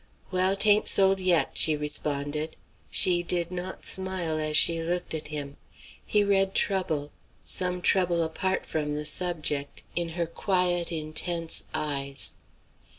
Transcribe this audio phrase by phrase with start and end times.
[0.31, 2.55] "Well, 'tain't sold yet," she responded.
[2.89, 5.57] She did not smile as she looked at him.
[6.03, 7.11] He read trouble;
[7.43, 12.33] some trouble apart from the subject, in her quiet, intense eyes.